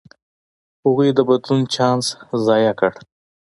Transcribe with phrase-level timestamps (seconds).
[0.83, 2.05] هغوی د بدلون چانس
[2.45, 2.91] ضایع کړ.